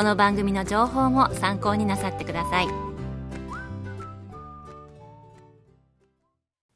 [0.00, 2.68] この番組の情報も参考になさってください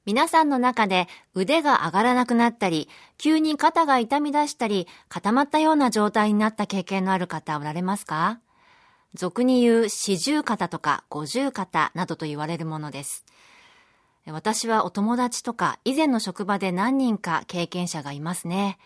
[0.05, 8.41] 皆さんの中で腕が上がらなくなったり、急に肩が痛み出したり、固まったような状態になった経験のある方おられますか？
[9.14, 13.25] 俗に言う四十肩とか五十肩などと言われるものです。
[14.27, 18.77] 私はお友達とか以前の職場で何人か経験者がいますね。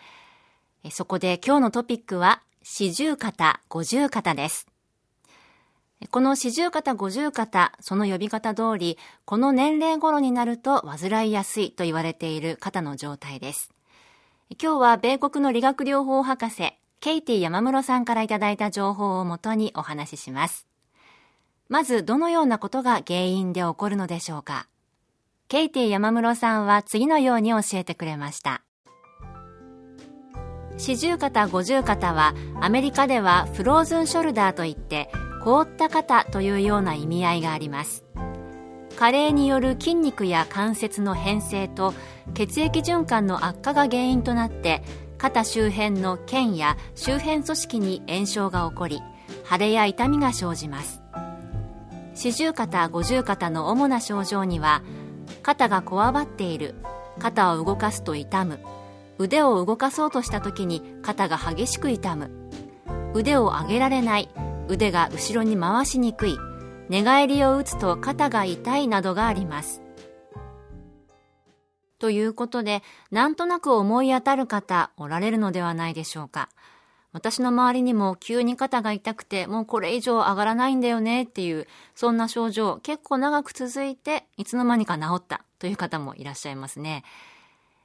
[0.91, 4.67] そこで今日のトピックは四十肩、五十肩です。
[6.11, 13.71] この四十肩、五十肩、その呼び方通り、この年齢頃になると患いやすいと言われている肩の状態です。
[14.61, 20.67] 今日は米国の理学療法博士、ケイティ山室さんからいただいた情報をもとにお話しします。
[21.69, 24.67] まず、どのようなことが原因で起こるのでしょうか
[25.47, 28.63] ケイティ山室さんは次のように教えてくれました。
[30.79, 35.11] 四十肩五十肩はアメリカではフローズンショルダーといって
[35.43, 38.05] 凍った肩というような意味合いがあります。
[38.97, 41.93] 加齢による筋肉や関節の変性と
[42.33, 44.81] 血液循環の悪化が原因となって
[45.17, 49.01] 肩周辺の腱や周辺組織に炎症が起こり
[49.49, 51.01] 腫れや痛みが生じます。
[52.15, 54.81] 四十肩五十肩の主な症状には
[55.43, 56.75] 肩がこわばっている
[57.19, 58.59] 肩を動かすと痛む
[59.19, 62.31] 腕を動かそうとした時に肩が激しく痛む。
[63.13, 64.29] 腕を上げられない。
[64.69, 66.37] 腕が後ろに回しにくい。
[66.87, 69.81] 寝返りを打つと肩が痛いなどがあります。
[71.99, 72.81] ということで
[73.11, 76.47] なんとなく思い当たる方おられるのではないでしょうか。
[77.11, 87.03] 私の周りにも急に肩が痛くてもうこれ以上上がらないんだよねっていうそんな症状結構長く続いていつの間にか治ったという方もいらっしゃいますね。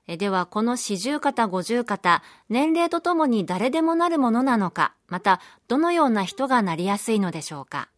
[0.07, 7.89] では、この四十肩、五十肩、年齢とともに誰でもなるものなのか、また、どのような人がなりやすいのでしょうか。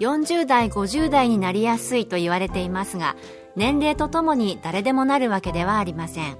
[0.00, 3.16] 40代、50代になりやすいと言われていますが、
[3.54, 6.38] 年齢とともに誰でもなるわけではありません。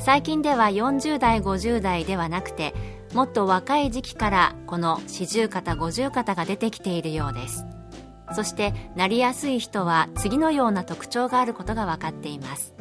[0.00, 2.74] 最近では40代、50代ではなくて、
[3.14, 7.66] もっと若い時期からこの四十肩、五十肩が出てきているようです。
[8.32, 12.74] そしてなりやすい人は次のような特徴があることが分かっています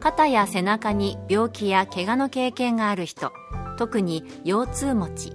[0.00, 3.32] 肩や背中に病気や怪我の経験がある人
[3.76, 5.32] 特に腰痛持ち。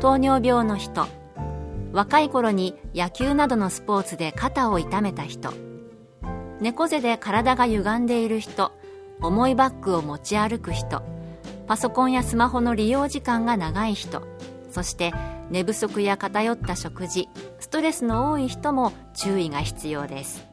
[0.00, 1.06] 糖尿病の人
[1.92, 5.52] 若い頃に野球などのスポーツで肩を痛めた人。
[6.60, 8.72] 猫背で体が歪んでいる人
[9.20, 11.02] 重いバッグを持ち歩く人。
[11.66, 14.22] パソコンやスマホの利用時間が長い人。
[14.70, 15.12] そして
[15.50, 17.28] 寝不足や偏った食事
[17.60, 20.45] ストレスの多い人も注意が必要です。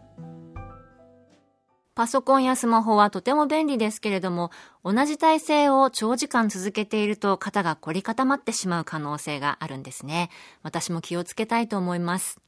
[1.96, 4.50] パソコンやスマホはとても便利ですけれども、
[4.84, 10.30] 同じ体勢を長時間続けていると肩が凝り固まってしまう可能性があるんですね。
[10.64, 12.40] 私も気をつけたいと思います。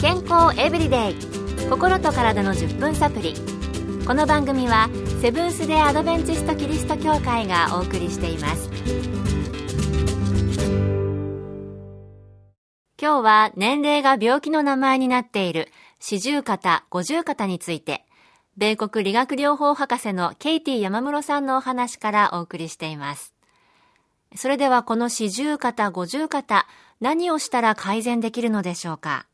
[0.00, 1.14] 健康エブリデイ
[1.68, 3.34] 心と体の10分サプリ
[4.06, 4.88] この番組は
[5.20, 8.70] セブンス・デ・アドベンチスト・キリスト教会がお送りしています
[13.00, 18.04] 今日は年齢が病気の名前になっている四十肩、五十肩について
[18.56, 23.34] 米国理学療法博士のケイティ山室さんのお話からお送りしています。
[24.34, 26.66] それではこの四十肩、五十肩
[27.00, 29.26] 何をしたら改善できるのでしょうか？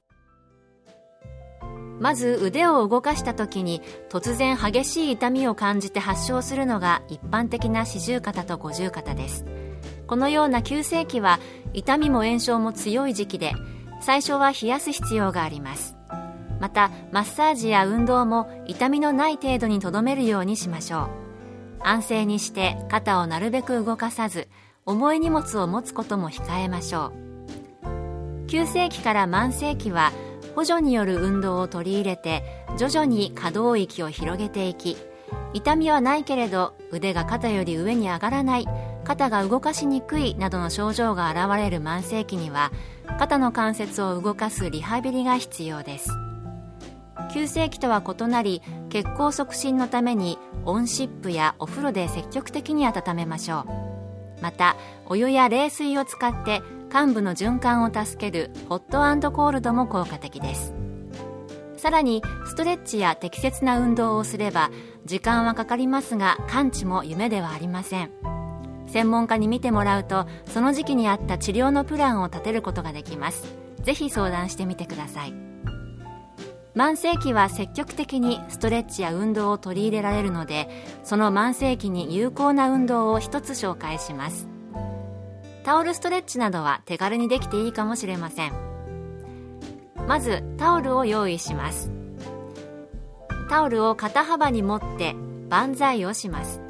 [2.00, 9.44] まず腕を動かした時に突然激しい痛みを感じて発症するのが一般的な四十肩と五十肩です。
[10.08, 11.38] このような急性期は
[11.74, 13.52] 痛みも炎症も強い時期で
[14.00, 15.96] 最初は冷やす必要があります。
[16.62, 21.10] またマッサージや運動も痛みのない程度にとどめるようにしましょ
[21.80, 21.82] う。
[21.82, 24.46] 安静にして肩をなるべく動かさず
[24.86, 27.12] 重い荷物を持つことも控えましょ
[27.86, 28.46] う。
[28.46, 30.12] 急性期から慢性期は
[30.54, 32.44] 補助による運動を取り入れて
[32.78, 34.96] 徐々に可動域を広げていき
[35.54, 38.68] 痛みはないけれど腕が肩より上に上がらない
[39.02, 42.70] 肩が動かしにくいなどの症状が現れる慢性期には
[43.18, 46.08] 肩の関節を動かすリハビリが必要です。
[47.32, 53.60] 急性期とは異なり血行促進のために温湿布やお風呂で積極的に温めましょ
[54.38, 54.42] う。
[54.42, 54.76] また
[55.06, 60.74] お湯や冷水を使って患部の循環を助けるホットコールドも効果的です。
[61.76, 64.70] さらにストレッチや適切な運動をすれば
[65.04, 68.10] 時間はかかりますが完治も夢ではありません。
[68.88, 73.46] 専門家に見てもらうとその時期に合った治療のプランを立てることができます。
[73.80, 75.34] ぜひ相談してみてください。
[76.74, 80.68] 慢性期は積極的にストレッチや運動を取り入れられるので
[81.04, 84.48] その慢性期に有効な運動を一つ紹介します。
[85.64, 88.52] タオルストレッチなどは手軽にできていいかもしれません。
[90.08, 91.92] まずタオルを用意します。
[93.48, 95.14] タオルを肩幅に持って
[95.50, 96.60] 万歳をします。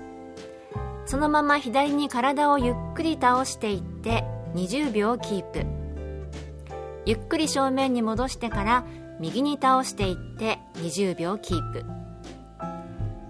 [1.06, 5.64] そのまま左に体をゆっくり倒していって20秒キープ。
[7.06, 8.84] ゆっくり正面に戻してから
[9.22, 11.84] 右に倒していって20秒キープ。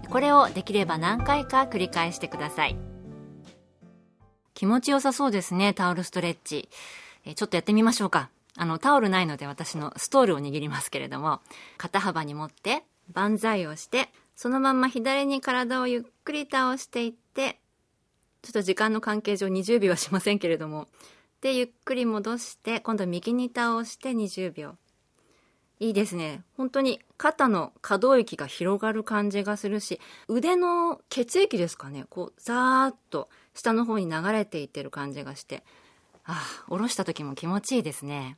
[0.09, 2.75] これをできれば何回か繰り返してください。
[4.55, 6.67] 気持ちよさそうですねタオルストレッチ。
[7.35, 8.31] ちょっとやってみましょうか。
[8.57, 11.41] あのタオルないので私のストールを握りますけれども。
[11.77, 17.59] 肩幅に持って万歳をして、そのまま左に体をゆっくり倒していって、
[18.41, 20.87] ちょっと時間の関係上20秒はしませんけれども、
[21.41, 24.75] で、ゆっくり戻して、今度右に倒して20秒。
[25.83, 26.43] いいですね。
[26.55, 29.99] 本当に肩の可動域が広がる感じがするし、
[30.29, 35.63] 腕の血液ですかね、こう、ザーッと下の方に流れていってる感じがして、
[36.23, 38.37] ああ、下ろした時も気持ちいいですね。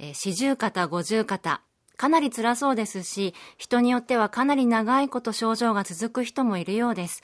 [0.00, 1.62] えー、四十肩、五十肩、
[1.96, 7.22] かなり辛そうですし、人によってはかなり長いこと症状が続く人もいるようです。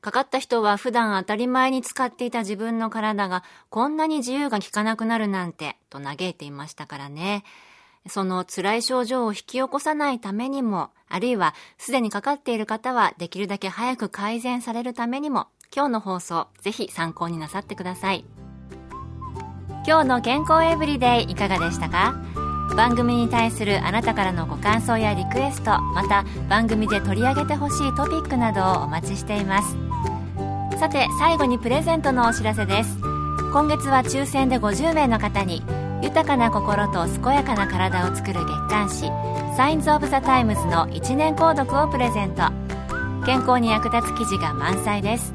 [0.00, 7.42] かかった人は普段当たり前に使っていた自分の体がこんなに自由が利かなくなるなんて、と嘆いていましたからね。
[8.06, 18.24] その辛い症状を引き起こさないためにも、あるいはすでにかかっている方はできるだけ早く改善されるためにも、今日の放送、ぜひ参考になさってください。
[19.86, 22.14] 今日の健康エブリデイいかがでしたか？
[22.76, 29.76] 番組に対するあなたからのご感想やリクエストまた番組で取り上げてほしいトピックなどをお待ちしています。
[30.78, 32.98] さて最後にプレゼントのお知らせです。
[33.52, 35.62] 今月は抽選で50名の方に
[36.02, 39.10] 豊かな心と健やかな体を作る月刊誌
[39.56, 42.42] サインズ・オブ・ザ・タイムズの1年購読をプレゼント。
[43.26, 45.34] 健康に役立つ記事が満載です。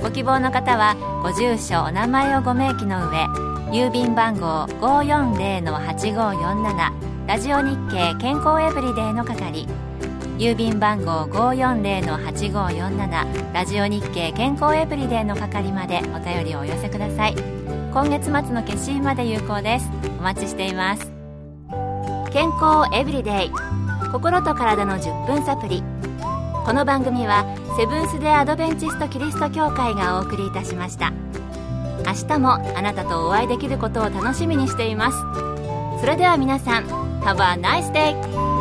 [0.00, 3.26] ご希望の方はご住所お名前をご明記の上
[3.72, 9.66] 郵便番号540-8547ラジオ日経健康エブリデイの係。
[10.38, 17.57] 郵便番号540-8547ラジオ日経健康エブリデイの係までお便りをお寄せください。
[17.92, 19.88] 今月末の決心まで有効です。
[20.18, 21.10] お待ちしています。
[22.32, 23.50] 健康エブリデイ。
[24.12, 25.82] 心と体の10分サプリ。
[26.66, 27.46] この番組は
[27.78, 31.12] セブンス・デ・アドベンチスト・キリスト教会がお送りいたしました。
[32.06, 35.18] 明日もあなたとお会いできることを楽しみにしています。
[36.00, 36.84] それでは皆さん
[37.22, 38.57] Have a nice day!